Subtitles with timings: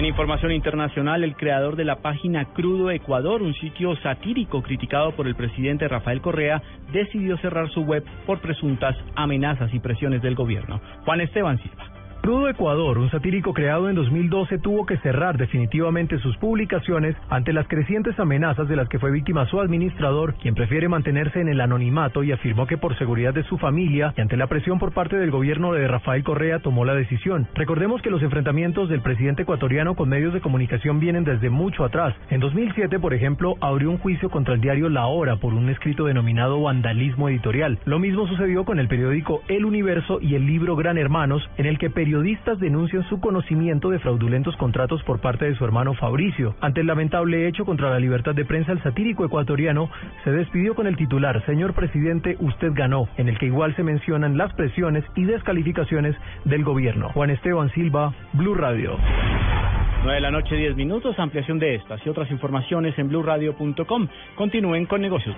[0.00, 5.26] En información internacional, el creador de la página Crudo Ecuador, un sitio satírico criticado por
[5.26, 10.80] el presidente Rafael Correa, decidió cerrar su web por presuntas amenazas y presiones del gobierno.
[11.04, 11.79] Juan Esteban Silva.
[12.22, 17.66] Crudo Ecuador, un satírico creado en 2012, tuvo que cerrar definitivamente sus publicaciones ante las
[17.66, 22.22] crecientes amenazas de las que fue víctima su administrador, quien prefiere mantenerse en el anonimato
[22.22, 25.30] y afirmó que por seguridad de su familia y ante la presión por parte del
[25.30, 27.48] gobierno de Rafael Correa tomó la decisión.
[27.54, 32.14] Recordemos que los enfrentamientos del presidente ecuatoriano con medios de comunicación vienen desde mucho atrás.
[32.28, 36.04] En 2007, por ejemplo, abrió un juicio contra el diario La Hora por un escrito
[36.04, 37.78] denominado vandalismo editorial.
[37.86, 41.78] Lo mismo sucedió con el periódico El Universo y el libro Gran Hermanos, en el
[41.78, 41.88] que
[42.58, 46.54] denuncian su conocimiento de fraudulentos contratos por parte de su hermano Fabricio.
[46.60, 49.88] Ante el lamentable hecho contra la libertad de prensa, el satírico ecuatoriano
[50.24, 54.36] se despidió con el titular Señor presidente, usted ganó, en el que igual se mencionan
[54.36, 57.10] las presiones y descalificaciones del gobierno.
[57.10, 58.96] Juan Esteban Silva, Blue Radio.
[60.02, 61.18] 9 de la noche, 10 minutos.
[61.18, 64.08] Ampliación de estas y otras informaciones en blurradio.com.
[64.34, 65.36] Continúen con negocios.